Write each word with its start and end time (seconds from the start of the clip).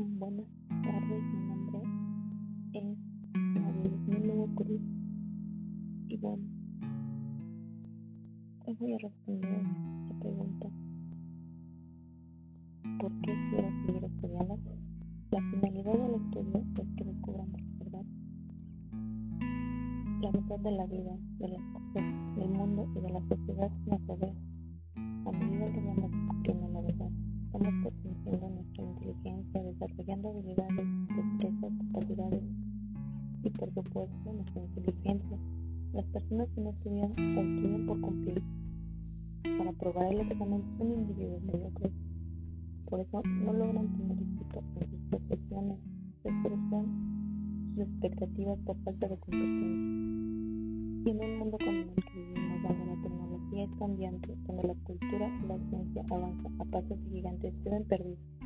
Buenas 0.00 0.46
tardes, 0.84 1.24
mi 1.24 1.40
nombre 1.48 1.82
es 2.72 2.98
Isabel 3.34 4.54
Cruz. 4.54 4.80
Y 6.06 6.16
bueno, 6.18 6.44
hoy 8.64 8.76
voy 8.78 8.92
a 8.92 8.98
responder 8.98 9.60
la 9.60 10.20
pregunta: 10.20 10.68
¿Por 13.00 13.10
qué 13.22 13.34
quiero 13.50 13.70
seguir 13.86 14.04
estudiando? 14.04 14.60
La 15.32 15.40
finalidad 15.50 15.92
del 15.92 16.14
estudio 16.14 16.64
es 16.76 16.88
que 16.96 17.04
descubramos 17.04 17.60
la 17.60 17.84
verdad, 17.84 18.04
la 20.22 20.30
verdad 20.30 20.58
de 20.60 20.70
la 20.70 20.86
vida, 20.86 21.18
de 21.40 21.48
las 21.48 21.62
cosas, 21.72 22.36
del 22.36 22.50
mundo 22.50 22.88
y 22.94 23.00
de 23.00 23.10
la 23.10 23.20
sociedad 23.26 23.68
que 23.84 23.90
nos 23.90 24.06
rodea. 24.06 24.34
A 25.26 25.32
medida 25.32 25.72
que 25.72 25.80
vamos 25.80 26.12
descubriendo 26.12 26.68
la 26.68 26.80
verdad, 26.82 27.10
vamos 27.50 27.74
potenciando 27.82 28.67
desarrollando 29.24 30.30
habilidades, 30.30 30.86
destrezas, 31.08 31.72
capacidades 31.92 32.42
y 33.42 33.50
por 33.50 33.72
supuesto 33.74 34.32
nuestra 34.32 34.62
inteligencia. 34.62 35.38
Las 35.92 36.04
personas 36.06 36.48
que 36.54 36.60
no 36.60 36.70
estudian 36.70 37.12
o 37.12 37.86
por 37.86 38.00
cumplir 38.00 38.42
para 39.58 39.72
probar 39.72 40.12
el 40.12 40.20
examen 40.20 40.62
son 40.76 40.92
individuos 40.92 41.42
mediocres. 41.42 41.92
Por 42.88 43.00
eso 43.00 43.22
no 43.22 43.52
logran 43.52 43.88
tener 43.96 44.18
éxito 44.18 44.62
en 44.80 44.90
sus 44.90 45.00
profesiones, 45.10 45.78
se 46.22 46.30
frustran 46.42 47.74
sus 47.74 47.84
expectativas 47.84 48.58
por 48.60 48.76
falta 48.84 49.08
de 49.08 49.16
competencia. 49.18 50.08
Y 51.04 51.10
en 51.10 51.20
un 51.20 51.38
mundo 51.38 51.58
como 51.58 51.70
el 51.70 51.94
que 51.94 52.20
vivimos, 52.20 52.62
donde 52.62 52.86
la 52.86 53.02
tecnología 53.02 53.64
es 53.64 53.70
cambiante, 53.78 54.36
donde 54.46 54.62
la 54.64 54.74
cultura 54.84 55.40
y 55.42 55.46
la 55.46 55.58
ciencia 55.70 56.04
avanzan 56.10 56.60
a 56.60 56.64
pasos 56.64 56.98
gigantes, 57.10 57.54
se 57.62 57.70
ven 57.70 57.84
perdidos. 57.84 58.37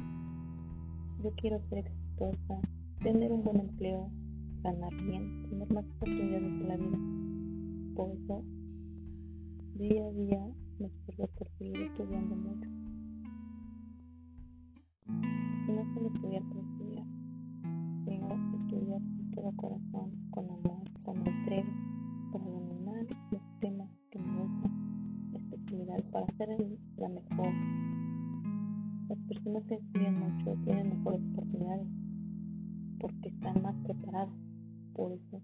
Yo 1.22 1.30
quiero 1.36 1.60
ser 1.68 1.86
exitosa, 1.86 2.60
tener 3.00 3.30
un 3.30 3.44
buen 3.44 3.60
empleo, 3.60 4.10
ganar 4.64 4.92
bien, 5.04 5.46
tener 5.48 5.72
más 5.72 5.84
oportunidades 5.84 6.42
en 6.42 6.68
la 6.68 6.76
vida. 6.76 6.98
Por 7.94 8.10
eso, 8.10 8.44
día 9.76 10.04
a 10.04 10.10
día 10.10 10.44
me 10.80 10.86
esfuerzo 10.86 11.28
por 11.38 11.48
seguir 11.58 11.76
estudiando 11.82 12.34
mucho. 12.34 12.68
Y 15.68 15.72
no 15.72 15.94
solo 15.94 16.08
estudiar 16.12 16.42
por 16.42 16.56
estudiar, 16.58 17.06
sino 18.04 18.28
estudiar 18.58 19.00
con 19.00 19.30
todo 19.30 19.52
corazón, 19.52 20.10
con 20.30 20.50
amor, 20.50 20.82
con 21.04 21.24
entrega, 21.24 21.72
para 22.32 22.46
dominar 22.46 23.06
los 23.30 23.42
temas 23.60 23.88
que 24.10 24.18
me 24.18 24.42
gustan, 24.42 25.34
especialidad 25.36 26.02
para 26.10 26.26
ser 26.36 26.48
la 26.96 27.08
mejor 27.08 28.01
personas 29.42 29.64
que 29.66 29.74
estudian 29.74 30.20
mucho 30.20 30.56
tienen 30.64 30.88
mejores 30.90 31.20
oportunidades 31.32 31.88
porque 33.00 33.28
están 33.28 33.62
más 33.62 33.74
preparados. 33.82 34.34
Por 34.94 35.12
eso 35.12 35.42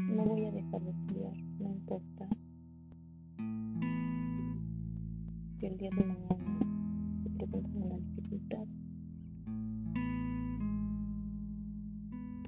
no 0.00 0.24
voy 0.24 0.44
a 0.44 0.52
dejar 0.52 0.80
de 0.80 0.90
estudiar, 0.90 1.36
no 1.58 1.70
importa 1.70 2.28
si 5.58 5.66
el 5.66 5.76
día 5.76 5.90
de 5.90 6.04
mañana 6.04 6.58
se 7.22 7.30
presenta 7.30 7.78
una 7.78 7.96
dificultad. 7.96 8.64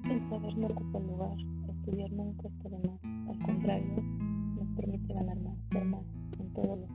El 0.05 0.29
saber 0.29 0.57
no 0.57 0.67
ocupa 0.67 0.99
lugar, 0.99 1.37
estudiar 1.69 2.11
nunca 2.13 2.47
está 2.47 2.69
de 2.69 2.79
más, 2.79 3.03
al 3.27 3.45
contrario, 3.45 4.03
nos 4.57 4.67
permite 4.75 5.13
ganar 5.13 5.39
más, 5.39 5.57
ser 5.71 5.85
más 5.85 6.03
en 6.39 6.53
todos 6.53 6.79
los 6.79 6.88